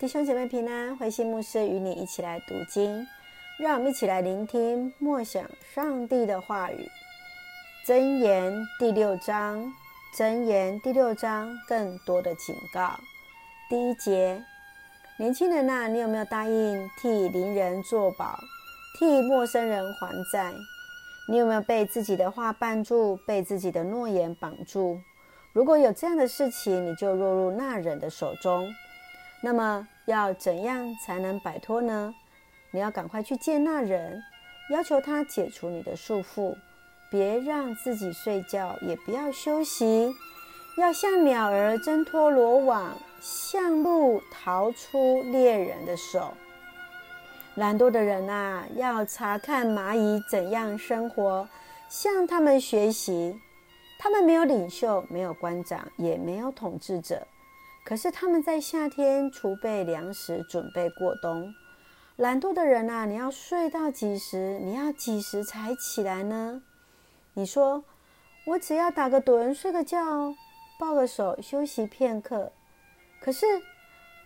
[0.00, 3.04] 弟兄姐妹平安，回信牧师与你一起来读经，
[3.58, 6.88] 让我们一起来聆听默想上帝的话语。
[7.84, 9.74] 箴言第六章，
[10.16, 12.92] 箴言第六章更多的警告。
[13.68, 14.40] 第一节，
[15.18, 18.38] 年轻人呐，你有没有答应替邻人作保，
[19.00, 20.54] 替陌生人还债？
[21.28, 25.00] 你有没有被自己的话绊住，被自己的诺言绑住？
[25.52, 28.72] 如果有这样的事情，你就落入那人的手中。
[29.40, 32.14] 那么要怎样才能摆脱呢？
[32.70, 34.22] 你要赶快去见那人，
[34.70, 36.56] 要求他解除你的束缚，
[37.10, 40.14] 别让自己睡觉，也不要休息，
[40.76, 46.34] 要像鸟儿挣脱罗网，像鹿逃出猎人的手。
[47.54, 51.48] 懒惰的人啊，要查看蚂蚁怎样生活，
[51.88, 53.40] 向他们学习。
[53.98, 57.26] 他们没有领袖，没有官长，也没有统治者。
[57.88, 61.54] 可是他们在夏天储备粮食，准备过冬。
[62.16, 64.58] 懒惰的人啊，你要睡到几时？
[64.58, 66.60] 你要几时才起来呢？
[67.32, 67.82] 你说，
[68.44, 70.34] 我只要打个盹，睡个觉，
[70.78, 72.52] 抱个手，休息片刻。
[73.22, 73.46] 可是，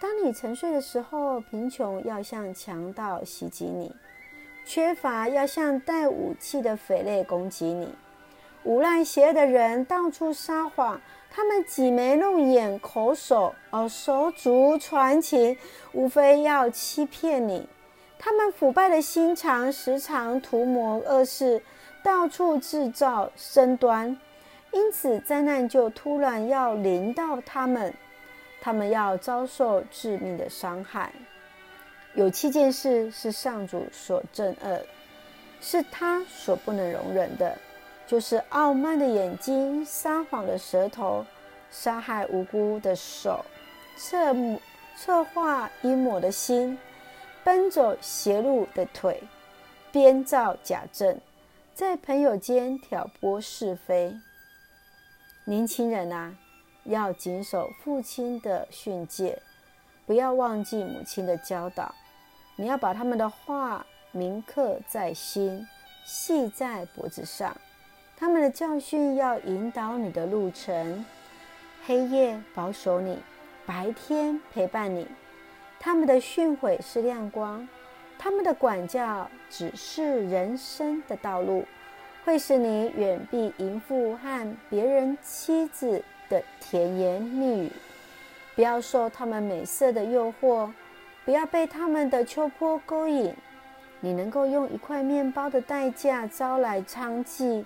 [0.00, 3.92] 当你沉睡的时候，贫穷要向强盗袭击你，
[4.64, 7.92] 缺乏要向带武器的匪类攻击你。
[8.62, 15.56] 无赖邪恶的人到处撒谎，他们挤眉弄眼、口手哦手足传情，
[15.92, 17.68] 无非要欺骗你。
[18.18, 21.62] 他们腐败的心肠时常图谋恶事，
[22.02, 24.18] 到处制造争端，
[24.72, 27.94] 因此灾难就突然要临到他们，
[28.60, 31.12] 他们要遭受致命的伤害。
[32.14, 34.80] 有七件事是上主所憎恶，
[35.60, 37.56] 是他所不能容忍的。
[38.08, 41.26] 就是傲慢的眼睛、撒谎的舌头、
[41.70, 43.44] 杀害无辜的手、
[43.98, 44.34] 策
[44.96, 46.78] 策划阴谋的心、
[47.44, 49.22] 奔走邪路的腿、
[49.92, 51.20] 编造假证，
[51.74, 54.16] 在朋友间挑拨是非。
[55.44, 56.34] 年轻人啊，
[56.84, 59.38] 要谨守父亲的训诫，
[60.06, 61.94] 不要忘记母亲的教导。
[62.56, 65.68] 你要把他们的话铭刻在心，
[66.06, 67.54] 系在脖子上。
[68.20, 71.04] 他们的教训要引导你的路程，
[71.86, 73.16] 黑夜保守你，
[73.64, 75.06] 白天陪伴你。
[75.78, 77.68] 他们的训诲是亮光，
[78.18, 81.64] 他们的管教指示人生的道路，
[82.24, 87.72] 会使你远避淫妇和别人妻子的甜言蜜语。
[88.56, 90.68] 不要受他们美色的诱惑，
[91.24, 93.32] 不要被他们的秋波勾引。
[94.00, 97.64] 你能够用一块面包的代价招来娼妓。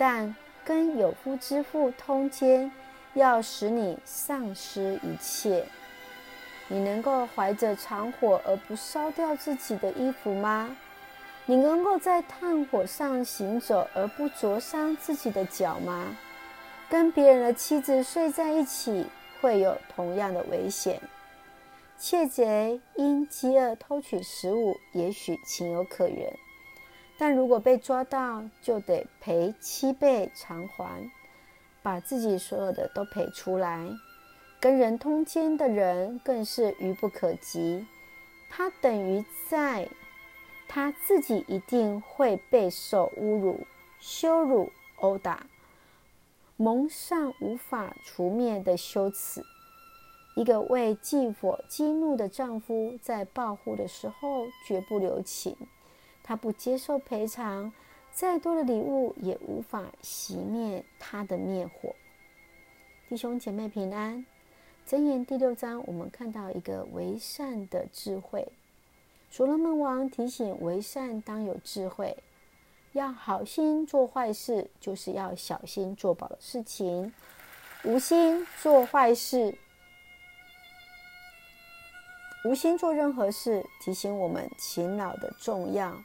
[0.00, 0.34] 但
[0.64, 2.72] 跟有夫之妇通奸，
[3.12, 5.62] 要使你丧失一切。
[6.68, 10.74] 你能够怀着长火而不烧掉自己的衣服吗？
[11.44, 16.16] 你能够在炭火上行走而不灼伤自己的脚吗？
[16.88, 19.04] 跟别人的妻子睡在一起，
[19.42, 20.98] 会有同样的危险。
[21.98, 26.32] 窃贼因饥饿偷取食物，也许情有可原。
[27.20, 31.10] 但如果被抓到，就得赔七倍偿还，
[31.82, 33.90] 把自己所有的都赔出来。
[34.58, 37.86] 跟人通奸的人更是愚不可及，
[38.48, 39.86] 他等于在
[40.66, 43.66] 他自己一定会备受侮辱、
[43.98, 45.44] 羞辱、殴打，
[46.56, 49.44] 蒙上无法除灭的羞耻。
[50.36, 55.54] 一个为妒火激怒的丈夫，在报复的时候绝不留情。
[56.30, 57.72] 他不接受赔偿，
[58.12, 61.92] 再多的礼物也无法熄灭他的灭火。
[63.08, 64.24] 弟兄姐妹平安。
[64.86, 68.46] 箴言第六章，我们看到一个为善的智慧。
[69.28, 72.16] 所罗门王提醒为善当有智慧，
[72.92, 77.10] 要好心做坏事，就是要小心做保的事情；
[77.82, 79.58] 无心做坏事，
[82.44, 86.00] 无心做任何事，提醒我们勤劳的重要。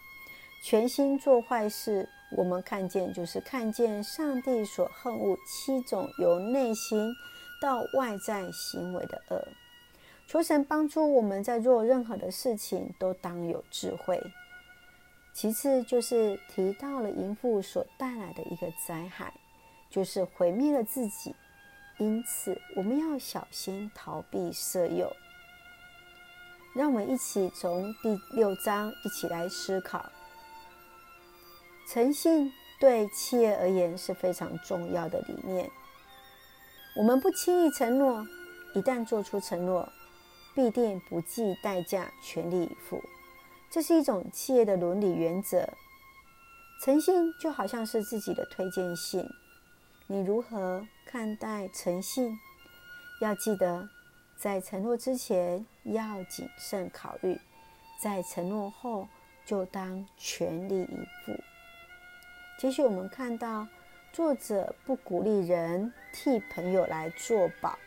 [0.62, 7.14] 全心做坏事，我们看见就是看见上帝所恨恶七种由内心
[7.62, 9.48] 到外在行为的恶。
[10.28, 14.20] 求神帮助我们在做任何的事情都当有智慧。
[15.34, 19.34] 其次就是提到了淫妇所带来的一个灾害，
[19.90, 21.36] 就是毁灭了自己。
[22.00, 25.16] 因此我们要小心逃避色诱。
[26.74, 30.12] 让我们一起从第六章一起来思考。
[31.88, 35.70] 诚信对企业而言是非常重要的理念。
[36.96, 38.26] 我们不轻易承诺，
[38.74, 39.88] 一旦做出承诺，
[40.54, 43.04] 必定不计代价，全力以赴。
[43.70, 45.68] 这是一种企业的伦理原则。
[46.82, 49.26] 诚信就好像是自己的推荐信，
[50.08, 52.38] 你如何看待诚信？
[53.22, 53.90] 要记得，
[54.38, 57.40] 在承诺之前要谨慎考虑，
[58.02, 59.08] 在承诺后
[59.46, 61.34] 就当全力以赴。
[62.58, 63.68] 接续我们看到，
[64.14, 67.78] 作者不鼓励人替朋友来做保。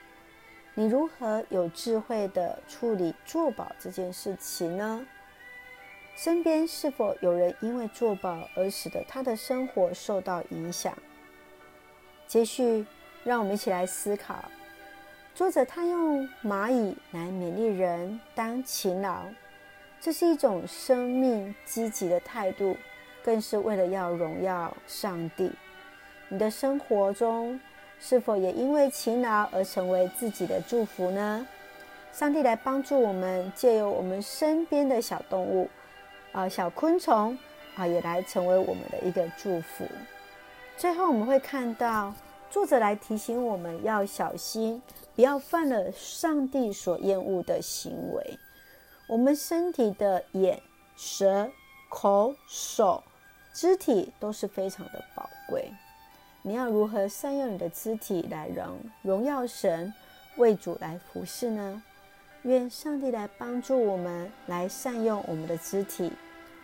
[0.74, 5.06] 你如何有智慧地处理做保这件事情呢？
[6.14, 10.96] 身边是否有人因为做保而使得他的生活受到影响？
[12.26, 12.84] 接续，
[13.24, 14.44] 让我们一起来思考。
[15.34, 19.22] 作者他用蚂蚁来勉励人当勤劳，
[19.98, 22.76] 这是一种生命积极的态度，
[23.24, 25.50] 更是为了要荣耀上帝。
[26.28, 27.58] 你的生活中
[28.00, 31.46] 是否也因为勤劳而成为自己的祝福呢？
[32.12, 35.68] 上帝来帮助我们，借由我们身边的小动物。
[36.32, 37.36] 啊，小昆虫
[37.76, 39.86] 啊，也来成为我们的一个祝福。
[40.76, 42.12] 最后，我们会看到
[42.50, 44.82] 作者来提醒我们要小心，
[45.16, 48.38] 不要犯了上帝所厌恶的行为。
[49.06, 50.60] 我们身体的眼、
[50.96, 51.50] 舌、
[51.88, 53.02] 口、手、
[53.52, 55.72] 肢体都是非常的宝贵。
[56.42, 59.92] 你要如何善用你的肢体来荣荣耀神，
[60.36, 61.82] 为主来服侍呢？
[62.42, 66.12] 愿上帝来帮助我们，来善用我们的肢体，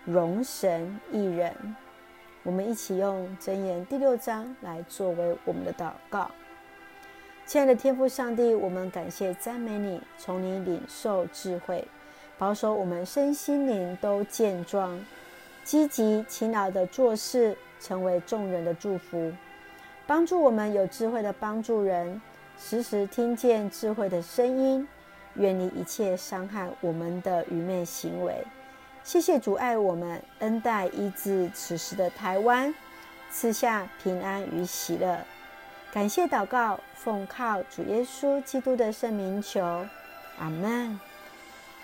[0.05, 1.55] 荣神益人。
[2.45, 6.31] 我们一起用箴言第六章来作为我们的祷告。
[7.45, 11.87] 亲爱的天父上帝，我们感谢赞美你，从你领受智慧，
[12.39, 14.99] 保守我们身心灵都健壮，
[15.63, 19.33] 积极勤劳的做事，成为众人的祝福，
[20.07, 22.21] 帮助我们有智慧的帮助人，
[22.59, 24.87] 时时听见智慧的声音。
[25.37, 28.37] 远离一切伤害我们的愚昧行为。
[29.03, 32.73] 谢谢主爱我们，恩待医治此时的台湾，
[33.33, 35.19] 赐下平安与喜乐。
[35.93, 39.61] 感谢祷告，奉靠主耶稣基督的圣名求，
[40.39, 41.01] 阿门。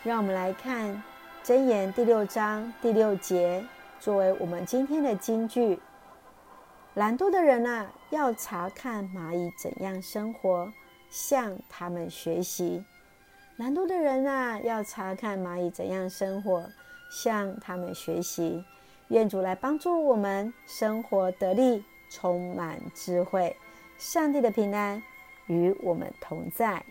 [0.03, 1.03] 让我们来看
[1.45, 3.63] 箴言第六章第六节，
[3.99, 5.79] 作为我们今天的金句。
[6.95, 10.73] 懒惰的人啊，要查看蚂蚁怎样生活，
[11.11, 12.83] 向他们学习。
[13.57, 16.65] 懒惰的人啊，要查看蚂蚁怎样生活，
[17.11, 18.65] 向他们学习。
[19.09, 23.55] 愿主来帮助我们生活得力，充满智慧。
[23.99, 25.03] 上帝的平安
[25.47, 26.83] 与我们同在。